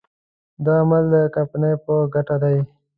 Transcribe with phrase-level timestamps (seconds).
[0.65, 2.57] دا عمل د کمپنۍ په ګټه دی.